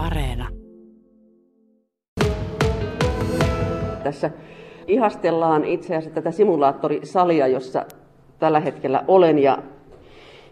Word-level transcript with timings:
Areena. 0.00 0.46
Tässä 4.04 4.30
ihastellaan 4.86 5.64
itse 5.64 5.96
asiassa 5.96 6.14
tätä 6.14 6.30
simulaattorisalia, 6.30 7.46
jossa 7.46 7.84
tällä 8.38 8.60
hetkellä 8.60 9.04
olen. 9.08 9.38
Ja, 9.38 9.58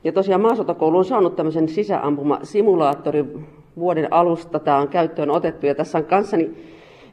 ja 0.05 0.13
tosiaan 0.13 0.41
maasotakoulu 0.41 0.99
on 0.99 1.05
saanut 1.05 1.37
tämmöisen 1.37 1.69
sisäampuma-simulaattorin 1.69 3.47
vuoden 3.79 4.13
alusta. 4.13 4.59
Tämä 4.59 4.77
on 4.77 4.89
käyttöön 4.89 5.31
otettu 5.31 5.67
ja 5.67 5.75
tässä 5.75 5.99
on 5.99 6.05
kanssani 6.05 6.51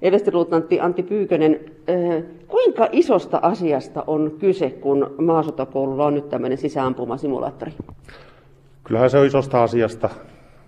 Everstiluutnantti 0.02 0.79
Antti 0.79 1.04
Pyykönen. 1.04 1.59
Äh, 1.89 2.23
kuinka 2.47 2.88
isosta 2.91 3.39
asiasta 3.41 4.04
on 4.07 4.36
kyse, 4.39 4.70
kun 4.70 5.15
maasotakoululla 5.17 6.05
on 6.05 6.13
nyt 6.13 6.29
tämmöinen 6.29 6.57
sisäampuma-simulaattori? 6.57 7.71
Kyllähän 8.83 9.09
se 9.09 9.17
on 9.17 9.25
isosta 9.25 9.63
asiasta. 9.63 10.09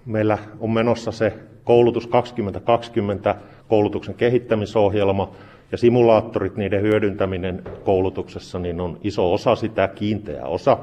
Meillä 0.07 0.37
on 0.59 0.71
menossa 0.71 1.11
se 1.11 1.33
koulutus 1.63 2.07
2020 2.07 3.35
koulutuksen 3.67 4.15
kehittämisohjelma 4.15 5.31
ja 5.71 5.77
simulaattorit, 5.77 6.55
niiden 6.55 6.81
hyödyntäminen 6.81 7.63
koulutuksessa 7.84 8.59
niin 8.59 8.81
on 8.81 8.98
iso 9.03 9.34
osa 9.34 9.55
sitä, 9.55 9.88
kiinteä 9.88 10.45
osa. 10.45 10.77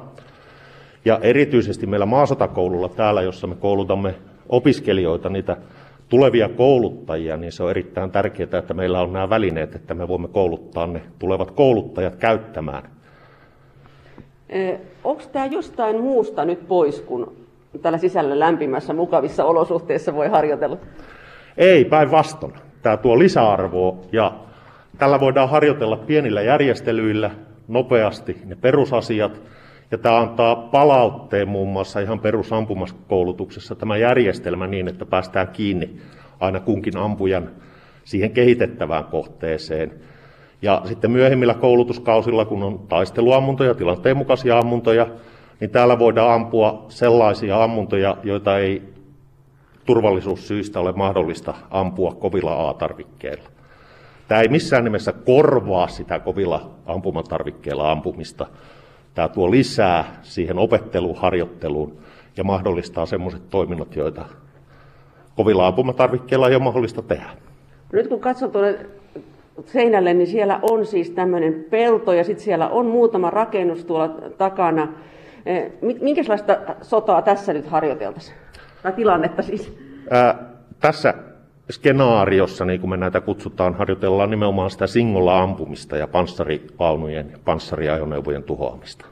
Ja 1.05 1.19
erityisesti 1.23 1.87
meillä 1.87 2.07
maasotakoululla 2.07 2.89
täällä, 2.89 3.23
jossa 3.23 3.47
me 3.47 3.55
koulutamme 3.55 4.15
opiskelijoita, 4.49 5.29
niitä 5.29 5.57
tulevia 6.09 6.49
kouluttajia, 6.49 7.37
niin 7.37 7.53
se 7.53 7.63
on 7.63 7.71
erittäin 7.71 8.11
tärkeää, 8.11 8.59
että 8.59 8.75
meillä 8.75 9.01
on 9.01 9.13
nämä 9.13 9.31
välineet, 9.31 9.75
että 9.75 9.95
me 9.95 10.09
voimme 10.09 10.29
kouluttaa 10.29 10.87
ne 10.87 11.03
tulevat 11.19 11.51
kouluttajat 11.51 12.17
käyttämään. 12.17 12.91
Onko 15.05 15.23
tämä 15.33 15.47
jostain 15.47 16.01
muusta 16.01 16.45
nyt 16.45 16.69
pois, 16.69 17.01
kun 17.01 17.44
täällä 17.83 17.99
sisällä 17.99 18.39
lämpimässä, 18.39 18.93
mukavissa 18.93 19.45
olosuhteissa 19.45 20.15
voi 20.15 20.29
harjoitella? 20.29 20.77
Ei, 21.57 21.85
päinvastoin. 21.85 22.55
Tämä 22.83 22.97
tuo 22.97 23.19
lisäarvoa 23.19 23.97
ja 24.13 24.33
tällä 24.99 25.21
voidaan 25.21 25.49
harjoitella 25.51 25.97
pienillä 25.97 26.43
järjestelyillä 26.43 27.31
nopeasti 27.69 28.37
ne 28.45 28.57
perusasiat. 28.61 29.43
Ja 29.91 29.99
tämä 29.99 30.21
antaa 30.21 30.57
palautteen 30.57 31.49
muun 31.49 31.69
muassa 31.69 32.01
ihan 32.01 32.21
perusampumaskoulutuksessa 32.21 33.75
tämä 33.75 33.97
järjestelmä 33.97 34.67
niin, 34.67 34.89
että 34.89 35.07
päästään 35.07 35.49
kiinni 35.49 35.97
aina 36.41 36.61
kunkin 36.61 36.97
ampujan 36.97 37.51
siihen 38.05 38.31
kehitettävään 38.31 39.05
kohteeseen. 39.05 39.93
Ja 40.63 40.83
sitten 40.85 41.11
myöhemmillä 41.11 41.55
koulutuskausilla, 41.55 42.45
kun 42.45 42.63
on 42.63 42.79
taisteluammuntoja, 42.79 43.75
tilanteen 43.75 44.17
mukaisia 44.17 44.59
ammuntoja, 44.59 45.07
niin 45.61 45.71
täällä 45.71 45.99
voidaan 45.99 46.35
ampua 46.35 46.87
sellaisia 46.89 47.65
ammuntoja, 47.65 48.17
joita 48.23 48.59
ei 48.59 48.83
turvallisuussyistä 49.87 50.81
ole 50.81 50.93
mahdollista 50.93 51.55
ampua 51.71 52.13
kovilla 52.13 52.69
A-tarvikkeilla. 52.69 53.49
Tämä 54.29 54.41
ei 54.41 54.49
missään 54.49 54.85
nimessä 54.85 55.13
korvaa 55.13 55.89
sitä 55.89 56.19
kovilla 56.19 56.71
ampumatarvikkeilla 56.87 57.91
ampumista. 57.91 58.47
Tämä 59.15 59.29
tuo 59.29 59.51
lisää 59.51 60.05
siihen 60.23 60.59
opetteluun, 60.59 61.17
harjoitteluun 61.17 61.97
ja 62.37 62.45
mahdollistaa 62.45 63.07
sellaiset 63.07 63.51
toiminnot, 63.51 63.97
joita 63.97 64.25
kovilla 65.37 65.67
ampumatarvikkeilla 65.67 66.49
ei 66.49 66.55
ole 66.55 66.63
mahdollista 66.63 67.03
tehdä. 67.03 67.31
Nyt 67.93 68.09
kun 68.09 68.21
katson 68.21 68.51
tuonne 68.51 68.79
seinälle, 69.67 70.15
niin 70.15 70.27
siellä 70.27 70.59
on 70.63 70.87
siis 70.87 71.11
tämmöinen 71.11 71.65
pelto 71.71 72.13
ja 72.13 72.25
sitten 72.25 72.45
siellä 72.45 72.69
on 72.69 72.87
muutama 72.87 73.31
rakennus 73.31 73.85
tuolla 73.85 74.09
takana. 74.39 74.89
Eh, 75.47 75.73
minkälaista 76.01 76.59
sotaa 76.83 77.23
tässä 77.23 77.53
nyt 77.53 77.67
harjoiteltaisiin? 77.67 78.37
Tai 78.83 78.93
tilannetta 78.93 79.43
siis? 79.43 79.79
Ää, 80.11 80.39
tässä 80.81 81.15
skenaariossa, 81.71 82.65
niin 82.65 82.81
kuin 82.81 82.91
me 82.91 82.97
näitä 82.97 83.21
kutsutaan, 83.21 83.75
harjoitellaan 83.75 84.31
nimenomaan 84.31 84.71
sitä 84.71 84.87
singolla 84.87 85.43
ampumista 85.43 85.97
ja 85.97 86.07
panssarivaunujen 86.07 87.31
ja 87.31 87.39
panssariajoneuvojen 87.45 88.43
tuhoamista. 88.43 89.07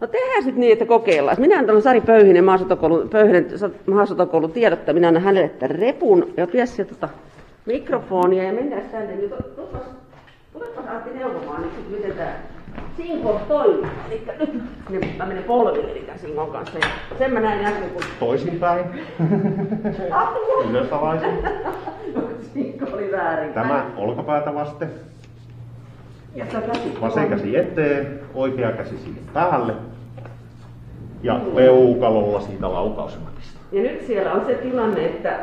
No 0.00 0.06
tehdään 0.06 0.42
sitten 0.42 0.60
niin, 0.60 0.72
että 0.72 0.86
kokeillaan. 0.86 1.40
Minä 1.40 1.58
annan 1.58 1.82
Sari 1.82 2.00
Pöyhinen, 2.00 2.44
maasotakoulun, 2.44 3.08
Pöyhinen, 3.08 3.46
maasotakoulun 3.86 4.52
tiedottaja. 4.52 4.94
Minä 4.94 5.08
annan 5.08 5.22
hänelle 5.22 5.48
tämän 5.48 5.76
repun 5.76 6.32
ja 6.36 6.46
pidä 6.46 6.66
se 6.66 6.84
tota, 6.84 7.08
mikrofonia 7.66 8.42
ja 8.42 8.52
mennään 8.52 8.82
tänne. 8.82 9.16
Niin 9.16 9.30
tulepas 10.52 10.86
Antti 10.88 11.10
neuvomaan 11.18 11.62
nyt, 11.62 11.90
miten 11.90 12.12
tämä 12.12 12.32
Sinko 12.98 13.40
toimii. 13.48 13.90
Eli 14.08 14.22
nyt 14.90 15.18
mä 15.18 15.26
menen 15.26 15.44
polville 15.44 16.00
tämän 16.00 16.18
Sinkon 16.18 16.50
kanssa. 16.50 16.78
Ja 16.78 16.86
sen 17.18 17.32
mä 17.32 17.40
näin 17.40 17.66
äsken, 17.66 17.90
kun... 17.90 18.02
Toisinpäin. 18.20 18.84
Ylösalaisin. 20.70 21.30
Sinko 22.54 22.86
oli 22.92 23.12
väärin. 23.12 23.52
Tämä 23.52 23.86
olkapäätä 23.96 24.54
vasten. 24.54 24.90
Ja 26.34 26.46
käsi. 26.46 26.98
Vasen 27.00 27.28
käsi 27.28 27.56
eteen, 27.56 28.20
oikea 28.34 28.72
käsi 28.72 28.98
siihen 28.98 29.22
päälle. 29.32 29.72
Ja 31.22 31.40
peukalolla 31.54 32.40
siitä 32.40 32.72
laukausmatista. 32.72 33.60
Ja 33.72 33.82
nyt 33.82 34.06
siellä 34.06 34.32
on 34.32 34.46
se 34.46 34.54
tilanne, 34.54 35.06
että 35.06 35.38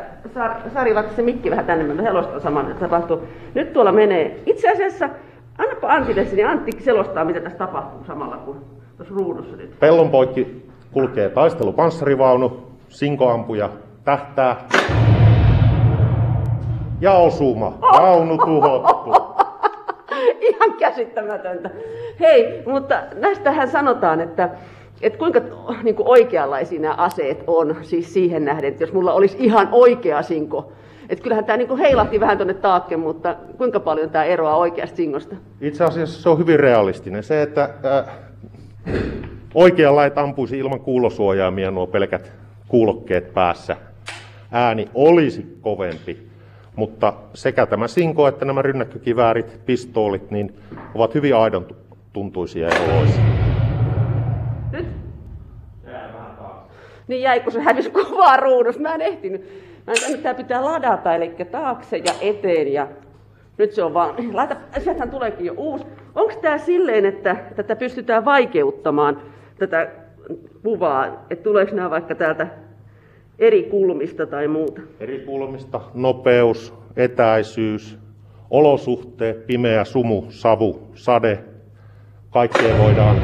Sari, 0.73 0.95
vaikka 0.95 1.15
se 1.15 1.21
mikki 1.21 1.51
vähän 1.51 1.65
tänne, 1.65 1.93
mä 1.93 2.03
selostan 2.03 2.41
saman, 2.41 2.71
että 2.71 2.79
tapahtuu. 2.79 3.23
Nyt 3.53 3.73
tuolla 3.73 3.91
menee, 3.91 4.39
itse 4.45 4.71
asiassa 4.71 5.09
Annapa 5.57 5.93
Antille 5.93 6.23
niin 6.23 6.47
Antti 6.47 6.71
selostaa, 6.79 7.25
mitä 7.25 7.39
tässä 7.39 7.57
tapahtuu 7.57 8.03
samalla 8.07 8.37
kuin 8.37 8.57
tuossa 8.97 9.15
ruudussa 9.15 9.55
nyt. 9.55 9.79
Pellon 9.79 10.09
poikki 10.09 10.69
kulkee 10.91 11.29
taistelupanssarivaunu, 11.29 12.67
sinkoampuja 12.89 13.69
tähtää. 14.03 14.67
Ja 17.01 17.13
osuma, 17.13 17.77
vaunu 17.81 18.37
tuhottu. 18.37 19.09
Ihan 20.49 20.73
käsittämätöntä. 20.79 21.69
Hei, 22.19 22.63
mutta 22.65 23.01
näistähän 23.15 23.67
sanotaan, 23.67 24.21
että, 24.21 24.49
että 25.01 25.19
kuinka 25.19 25.41
niin 25.83 25.95
kuin 25.95 26.07
oikeanlaisia 26.07 26.81
nämä 26.81 26.93
aseet 26.93 27.43
on, 27.47 27.75
siis 27.81 28.13
siihen 28.13 28.45
nähden, 28.45 28.69
että 28.69 28.83
jos 28.83 28.93
mulla 28.93 29.13
olisi 29.13 29.37
ihan 29.39 29.69
oikea 29.71 30.21
sinko, 30.21 30.71
et 31.09 31.19
kyllähän 31.19 31.45
tämä 31.45 31.57
niinku 31.57 31.77
heilahti 31.77 32.19
vähän 32.19 32.37
tuonne 32.37 32.53
taakke, 32.53 32.97
mutta 32.97 33.35
kuinka 33.57 33.79
paljon 33.79 34.09
tämä 34.09 34.23
eroaa 34.23 34.57
oikeasta 34.57 34.95
singosta? 34.95 35.35
Itse 35.61 35.83
asiassa 35.83 36.21
se 36.21 36.29
on 36.29 36.37
hyvin 36.37 36.59
realistinen. 36.59 37.23
Se, 37.23 37.41
että 37.41 37.69
äh, 37.85 38.17
oikealla 39.53 40.05
et 40.05 40.17
ampuisi 40.17 40.59
ilman 40.59 40.79
kuulosuojaamia 40.79 41.71
nuo 41.71 41.87
pelkät 41.87 42.31
kuulokkeet 42.67 43.33
päässä, 43.33 43.77
ääni 44.51 44.89
olisi 44.93 45.57
kovempi. 45.61 46.27
Mutta 46.75 47.13
sekä 47.33 47.65
tämä 47.65 47.87
sinko 47.87 48.27
että 48.27 48.45
nämä 48.45 48.61
rynnäkkökiväärit, 48.61 49.65
pistoolit, 49.65 50.31
niin 50.31 50.55
ovat 50.95 51.15
hyvin 51.15 51.35
aidon 51.35 51.67
tuntuisia 52.13 52.67
ja 52.67 52.93
oloisia. 52.93 53.23
Nyt? 54.71 54.87
Niin 57.07 57.21
jäi, 57.21 57.39
kun 57.39 57.51
se 57.51 57.61
hävisi 57.61 57.89
kuvaa 57.89 58.37
ruudussa. 58.37 58.81
Mä 58.81 58.95
en 58.95 59.01
ehtinyt. 59.01 59.65
Mä 59.87 59.93
en 60.07 60.19
tämä 60.23 60.33
pitää 60.33 60.65
ladata, 60.65 61.15
eli 61.15 61.35
taakse 61.51 61.97
ja 61.97 62.13
eteen 62.21 62.73
ja 62.73 62.87
nyt 63.57 63.71
se 63.71 63.83
on 63.83 63.93
vaan, 63.93 64.15
laita, 64.33 64.55
sieltähän 64.79 65.09
tuleekin 65.09 65.45
jo 65.45 65.53
uusi. 65.57 65.85
Onko 66.15 66.33
tämä 66.41 66.57
silleen, 66.57 67.05
että 67.05 67.35
tätä 67.55 67.75
pystytään 67.75 68.25
vaikeuttamaan, 68.25 69.21
tätä 69.59 69.91
kuvaa, 70.63 71.25
että 71.29 71.43
tuleeko 71.43 71.75
nämä 71.75 71.89
vaikka 71.89 72.15
täältä 72.15 72.47
eri 73.39 73.63
kulmista 73.63 74.25
tai 74.25 74.47
muuta? 74.47 74.81
Eri 74.99 75.19
kulmista, 75.19 75.81
nopeus, 75.93 76.73
etäisyys, 76.97 77.99
olosuhteet, 78.49 79.47
pimeä 79.47 79.83
sumu, 79.83 80.23
savu, 80.29 80.87
sade, 80.93 81.39
kaikkea 82.29 82.77
voidaan. 82.77 83.21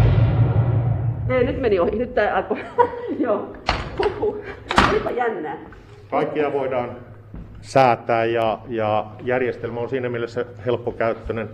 Ei, 1.30 1.44
nyt 1.44 1.62
meni 1.62 1.80
ohi, 1.80 1.92
nyt 1.92 2.14
tämä 2.14 2.36
alkoi. 2.36 2.58
Joo, 3.20 3.54
olipa 4.90 5.12
jännää. 5.12 5.81
Kaikkia 6.12 6.54
voidaan 6.54 6.96
säätää 7.62 8.26
ja, 8.26 8.60
ja 8.68 9.12
järjestelmä 9.24 9.80
on 9.80 9.90
siinä 9.90 10.10
mielessä 10.10 10.46
helppokäyttöinen. 10.66 11.50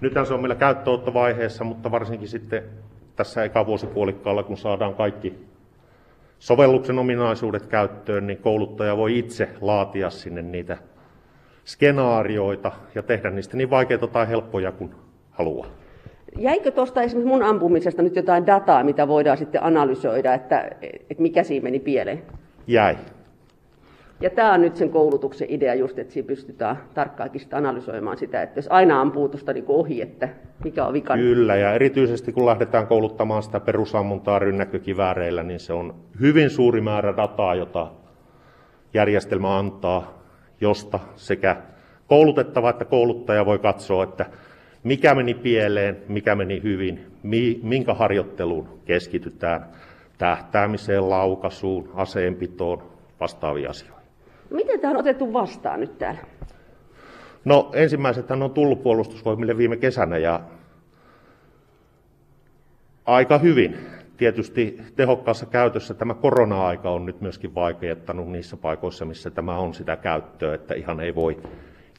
Nythän 0.00 0.26
se 0.26 0.34
on 0.34 0.40
meillä 0.40 0.54
käyttöottovaiheessa, 0.54 1.64
mutta 1.64 1.90
varsinkin 1.90 2.28
sitten 2.28 2.62
tässä 3.16 3.44
eka 3.44 3.66
vuosipuolikkaalla, 3.66 4.42
kun 4.42 4.56
saadaan 4.56 4.94
kaikki 4.94 5.46
sovelluksen 6.38 6.98
ominaisuudet 6.98 7.66
käyttöön, 7.66 8.26
niin 8.26 8.38
kouluttaja 8.38 8.96
voi 8.96 9.18
itse 9.18 9.48
laatia 9.60 10.10
sinne 10.10 10.42
niitä 10.42 10.78
skenaarioita 11.64 12.72
ja 12.94 13.02
tehdä 13.02 13.30
niistä 13.30 13.56
niin 13.56 13.70
vaikeita 13.70 14.06
tai 14.06 14.28
helppoja 14.28 14.72
kuin 14.72 14.94
haluaa. 15.30 15.66
Jäikö 16.38 16.70
tuosta 16.70 17.02
esimerkiksi 17.02 17.32
mun 17.32 17.42
ampumisesta 17.42 18.02
nyt 18.02 18.16
jotain 18.16 18.46
dataa, 18.46 18.84
mitä 18.84 19.08
voidaan 19.08 19.38
sitten 19.38 19.62
analysoida, 19.62 20.34
että, 20.34 20.70
että 20.82 21.22
mikä 21.22 21.42
siinä 21.42 21.64
meni 21.64 21.78
pieleen? 21.78 22.22
Jäi. 22.66 22.96
Ja 24.20 24.30
tämä 24.30 24.52
on 24.52 24.60
nyt 24.60 24.76
sen 24.76 24.90
koulutuksen 24.90 25.50
idea 25.50 25.74
just, 25.74 25.98
että 25.98 26.12
siinä 26.12 26.26
pystytään 26.26 26.76
tarkkaakin 26.94 27.40
sitä 27.40 27.56
analysoimaan 27.56 28.16
sitä, 28.16 28.42
että 28.42 28.58
jos 28.58 28.68
aina 28.68 29.00
ampuu 29.00 29.28
tuosta 29.28 29.52
niin 29.52 29.64
ohi, 29.68 30.02
että 30.02 30.28
mikä 30.64 30.86
on 30.86 30.92
vikana. 30.92 31.22
Kyllä, 31.22 31.56
ja 31.56 31.74
erityisesti 31.74 32.32
kun 32.32 32.46
lähdetään 32.46 32.86
kouluttamaan 32.86 33.42
sitä 33.42 33.60
perusammuntaa 33.60 34.38
rynnäkkökivääreillä, 34.38 35.42
niin 35.42 35.60
se 35.60 35.72
on 35.72 35.94
hyvin 36.20 36.50
suuri 36.50 36.80
määrä 36.80 37.16
dataa, 37.16 37.54
jota 37.54 37.92
järjestelmä 38.94 39.58
antaa, 39.58 40.22
josta 40.60 40.98
sekä 41.16 41.56
koulutettava 42.06 42.70
että 42.70 42.84
kouluttaja 42.84 43.46
voi 43.46 43.58
katsoa, 43.58 44.04
että 44.04 44.26
mikä 44.82 45.14
meni 45.14 45.34
pieleen, 45.34 45.96
mikä 46.08 46.34
meni 46.34 46.62
hyvin, 46.62 47.06
minkä 47.62 47.94
harjoitteluun 47.94 48.80
keskitytään, 48.84 49.66
tähtäämiseen, 50.18 51.10
laukasuun, 51.10 51.90
aseenpitoon, 51.94 52.82
vastaaviin 53.20 53.70
asioihin. 53.70 53.99
Miten 54.50 54.80
tämä 54.80 54.90
on 54.90 54.96
otettu 54.96 55.32
vastaan 55.32 55.80
nyt 55.80 55.98
täällä? 55.98 56.20
No 57.44 57.70
ensimmäiset 57.74 58.30
on 58.30 58.50
tullut 58.50 58.82
puolustusvoimille 58.82 59.56
viime 59.56 59.76
kesänä 59.76 60.18
ja 60.18 60.40
aika 63.06 63.38
hyvin. 63.38 63.76
Tietysti 64.16 64.80
tehokkaassa 64.96 65.46
käytössä 65.46 65.94
tämä 65.94 66.14
korona-aika 66.14 66.90
on 66.90 67.06
nyt 67.06 67.20
myöskin 67.20 67.54
vaikeuttanut 67.54 68.28
niissä 68.28 68.56
paikoissa, 68.56 69.04
missä 69.04 69.30
tämä 69.30 69.58
on 69.58 69.74
sitä 69.74 69.96
käyttöä, 69.96 70.54
että 70.54 70.74
ihan 70.74 71.00
ei 71.00 71.14
voi 71.14 71.38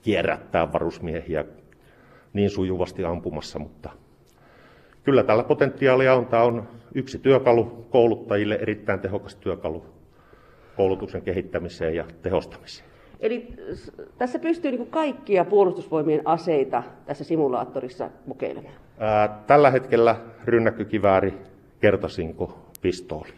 kierrättää 0.02 0.74
varusmiehiä 0.74 1.46
niin 2.34 2.50
sujuvasti 2.50 3.06
ampumassa, 3.06 3.60
mutta 3.60 3.90
kyllä 5.04 5.24
tällä 5.24 5.44
potentiaalia 5.44 6.14
on. 6.14 6.26
Tämä 6.26 6.44
on 6.44 6.68
yksi 6.96 7.20
työkalu 7.20 7.88
kouluttajille, 7.90 8.56
erittäin 8.56 9.00
tehokas 9.00 9.36
työkalu 9.36 9.86
koulutuksen 10.82 11.22
kehittämiseen 11.22 11.96
ja 11.96 12.06
tehostamiseen. 12.22 12.90
Eli 13.20 13.48
tässä 14.18 14.40
pystyy 14.40 14.72
niin 14.72 14.88
kaikkia 14.88 15.46
puolustusvoimien 15.46 16.22
aseita 16.26 16.84
tässä 17.06 17.24
simulaattorissa 17.24 18.10
kokeilemaan? 18.28 18.74
Ää, 19.00 19.44
tällä 19.48 19.72
hetkellä 19.72 20.16
rynnäkkökivääri, 20.46 21.34
kertasinko, 21.80 22.60
pistooli. 22.82 23.34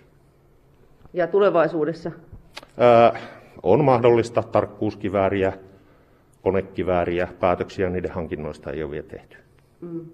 Ja 1.13 1.27
tulevaisuudessa? 1.27 2.11
Ää, 2.77 3.19
on 3.63 3.83
mahdollista 3.83 4.43
tarkkuuskivääriä, 4.43 5.53
konekivääriä, 6.41 7.27
päätöksiä 7.39 7.89
niiden 7.89 8.11
hankinnoista 8.11 8.71
ei 8.71 8.83
ole 8.83 8.91
vielä 8.91 9.07
tehty. 9.07 9.37
Mm. 9.81 10.05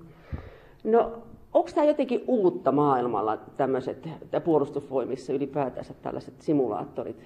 No, 0.83 1.23
onko 1.53 1.69
tämä 1.75 1.87
jotenkin 1.87 2.23
uutta 2.27 2.71
maailmalla, 2.71 3.37
tämmöiset 3.57 4.09
puolustusvoimissa 4.43 5.33
ylipäätänsä 5.33 5.93
tällaiset 6.01 6.41
simulaattorit? 6.41 7.23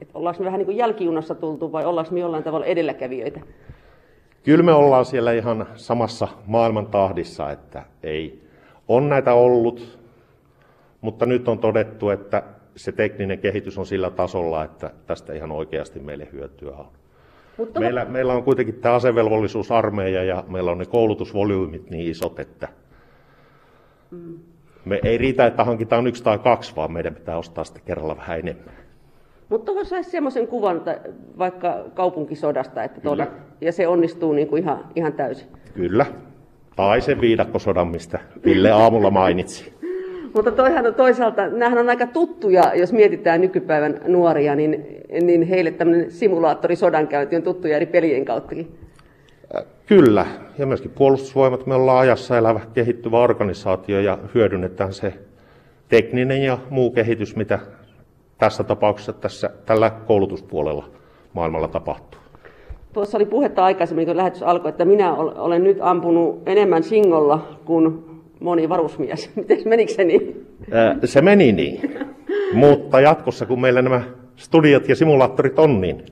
Et 0.00 0.08
ollaanko 0.14 0.40
me 0.40 0.44
vähän 0.44 0.58
niin 0.58 0.66
kuin 0.66 0.76
jälkijunassa 0.76 1.34
tultu 1.34 1.72
vai 1.72 1.84
ollaanko 1.84 2.12
me 2.12 2.20
jollain 2.20 2.44
tavalla 2.44 2.66
edelläkävijöitä? 2.66 3.40
Kyllä 4.42 4.64
me 4.64 4.72
ollaan 4.72 5.04
siellä 5.04 5.32
ihan 5.32 5.66
samassa 5.74 6.28
maailman 6.46 6.86
tahdissa, 6.86 7.50
että 7.50 7.82
ei. 8.02 8.48
On 8.88 9.08
näitä 9.08 9.34
ollut, 9.34 9.98
mutta 11.00 11.26
nyt 11.26 11.48
on 11.48 11.58
todettu, 11.58 12.10
että 12.10 12.42
se 12.76 12.92
tekninen 12.92 13.38
kehitys 13.38 13.78
on 13.78 13.86
sillä 13.86 14.10
tasolla, 14.10 14.64
että 14.64 14.90
tästä 15.06 15.32
ihan 15.32 15.52
oikeasti 15.52 16.00
meille 16.00 16.28
hyötyä 16.32 16.76
on. 16.76 16.86
Mutta 17.58 17.80
meillä, 17.80 18.04
meillä 18.04 18.32
on 18.32 18.42
kuitenkin 18.42 18.74
tämä 18.74 18.94
asevelvollisuusarmeija 18.94 20.24
ja 20.24 20.44
meillä 20.48 20.70
on 20.70 20.78
ne 20.78 20.86
koulutusvolyymit 20.86 21.90
niin 21.90 22.10
isot, 22.10 22.40
että 22.40 22.68
mm. 24.10 24.38
me 24.84 25.00
ei 25.04 25.18
riitä, 25.18 25.46
että 25.46 25.64
hankitaan 25.64 26.06
yksi 26.06 26.24
tai 26.24 26.38
kaksi, 26.38 26.76
vaan 26.76 26.92
meidän 26.92 27.14
pitää 27.14 27.38
ostaa 27.38 27.64
sitten 27.64 27.82
kerralla 27.86 28.16
vähän 28.16 28.38
enemmän. 28.38 28.74
Mutta 29.48 29.66
tuohon 29.66 29.86
saisi 29.86 30.10
semmoisen 30.10 30.46
kuvan 30.46 30.76
että 30.76 31.00
vaikka 31.38 31.84
kaupunkisodasta, 31.94 32.84
että 32.84 33.00
tuolla, 33.00 33.26
ja 33.60 33.72
se 33.72 33.88
onnistuu 33.88 34.32
niin 34.32 34.48
kuin 34.48 34.62
ihan, 34.62 34.84
ihan 34.96 35.12
täysin. 35.12 35.48
Kyllä. 35.74 36.06
Tai 36.76 37.00
se 37.00 37.20
viidakkosodan, 37.20 37.88
mistä 37.88 38.18
Ville 38.44 38.70
aamulla 38.70 39.10
mainitsi. 39.10 39.72
Mutta 40.34 40.50
toihan 40.50 40.86
on 40.86 40.94
toisaalta, 40.94 41.48
nämähän 41.48 41.78
on 41.78 41.88
aika 41.88 42.06
tuttuja, 42.06 42.74
jos 42.74 42.92
mietitään 42.92 43.40
nykypäivän 43.40 44.00
nuoria, 44.06 44.54
niin, 44.54 44.86
niin 45.22 45.42
heille 45.42 45.70
tämmöinen 45.70 46.10
simulaattori 46.10 46.76
sodankäynti 46.76 47.36
on 47.36 47.42
tuttuja 47.42 47.76
eri 47.76 47.86
pelien 47.86 48.24
kauttakin. 48.24 48.78
Kyllä, 49.86 50.26
ja 50.58 50.66
myöskin 50.66 50.90
puolustusvoimat, 50.90 51.66
me 51.66 51.74
ollaan 51.74 51.98
ajassa 51.98 52.38
elävä 52.38 52.60
kehittyvä 52.74 53.18
organisaatio 53.18 54.00
ja 54.00 54.18
hyödynnetään 54.34 54.92
se 54.92 55.14
tekninen 55.88 56.42
ja 56.42 56.58
muu 56.70 56.90
kehitys, 56.90 57.36
mitä 57.36 57.58
tässä 58.38 58.64
tapauksessa 58.64 59.12
tässä, 59.12 59.50
tällä 59.66 59.90
koulutuspuolella 59.90 60.84
maailmalla 61.32 61.68
tapahtuu. 61.68 62.20
Tuossa 62.92 63.18
oli 63.18 63.26
puhetta 63.26 63.64
aikaisemmin, 63.64 64.06
kun 64.06 64.16
lähetys 64.16 64.42
alkoi, 64.42 64.68
että 64.68 64.84
minä 64.84 65.14
olen 65.14 65.64
nyt 65.64 65.78
ampunut 65.80 66.42
enemmän 66.46 66.82
singolla 66.82 67.58
kuin 67.64 68.04
moni 68.40 68.68
varusmies. 68.68 69.30
Miten 69.36 69.58
menikö 69.64 69.92
se 69.92 70.04
niin? 70.04 70.46
Se 71.04 71.22
meni 71.22 71.52
niin. 71.52 71.80
Mutta 72.52 73.00
jatkossa, 73.00 73.46
kun 73.46 73.60
meillä 73.60 73.82
nämä 73.82 74.02
studiot 74.36 74.88
ja 74.88 74.96
simulaattorit 74.96 75.58
on, 75.58 75.80
niin 75.80 76.04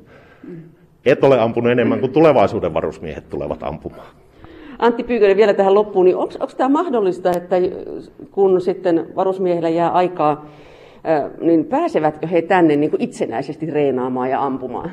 et 1.07 1.25
ole 1.25 1.41
ampunut 1.41 1.73
enemmän 1.73 2.01
kuin 2.01 2.13
tulevaisuuden 2.13 2.75
varusmiehet 2.75 3.29
tulevat 3.29 3.63
ampumaan. 3.63 4.07
Antti 4.79 5.05
Pyykönen 5.05 5.37
vielä 5.37 5.55
tähän 5.55 5.75
loppuun, 5.75 6.05
niin 6.05 6.17
onko 6.17 6.35
tämä 6.57 6.69
mahdollista, 6.69 7.31
että 7.31 7.57
kun 8.31 8.61
sitten 8.61 9.07
varusmiehillä 9.17 9.69
jää 9.69 9.91
aikaa, 9.91 10.47
niin 11.41 11.65
pääsevätkö 11.65 12.27
he 12.27 12.43
tänne 12.43 12.77
niin 12.77 12.91
kuin 12.91 13.03
itsenäisesti 13.03 13.67
reenaamaan 13.67 14.31
ja 14.31 14.45
ampumaan? 14.45 14.91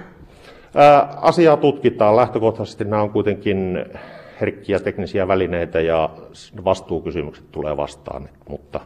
Asiaa 1.21 1.57
tutkitaan. 1.57 2.15
Lähtökohtaisesti 2.15 2.83
nämä 2.83 3.01
on 3.01 3.09
kuitenkin 3.09 3.85
herkkiä 4.41 4.79
teknisiä 4.79 5.27
välineitä 5.27 5.81
ja 5.81 6.09
vastuukysymykset 6.65 7.45
tulee 7.51 7.77
vastaan. 7.77 8.29
Mutta 8.49 8.79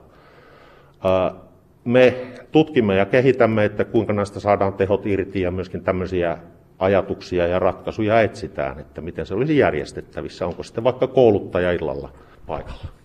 me 1.83 2.13
tutkimme 2.51 2.95
ja 2.95 3.05
kehitämme, 3.05 3.65
että 3.65 3.85
kuinka 3.85 4.13
näistä 4.13 4.39
saadaan 4.39 4.73
tehot 4.73 5.05
irti 5.05 5.41
ja 5.41 5.51
myöskin 5.51 5.83
tämmöisiä 5.83 6.37
ajatuksia 6.79 7.47
ja 7.47 7.59
ratkaisuja 7.59 8.21
etsitään, 8.21 8.79
että 8.79 9.01
miten 9.01 9.25
se 9.25 9.33
olisi 9.33 9.57
järjestettävissä. 9.57 10.47
Onko 10.47 10.63
sitten 10.63 10.83
vaikka 10.83 11.07
kouluttaja 11.07 11.71
illalla 11.71 12.13
paikalla. 12.47 12.96